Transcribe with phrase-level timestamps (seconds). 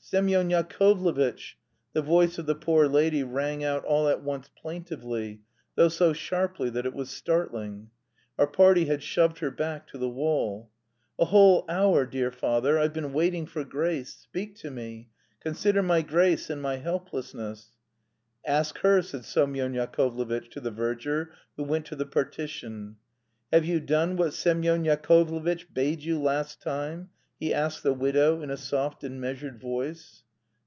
[0.00, 1.56] Semyon Yakovlevitch!"
[1.94, 5.40] The voice of the poor lady rang out all at once plaintively,
[5.76, 7.88] though so sharply that it was startling.
[8.38, 10.70] Our party had shoved her back to the wall.
[11.18, 14.14] "A whole hour, dear father, I've been waiting for grace.
[14.14, 15.08] Speak to me.
[15.40, 17.70] Consider my case in my helplessness."
[18.46, 22.96] "Ask her," said Semyon Yakovlevitch to the verger, who went to the partition.
[23.52, 27.10] "Have you done what Semyon Yakovlevitch bade you last time?"
[27.40, 30.24] he asked the widow in a soft and measured voice.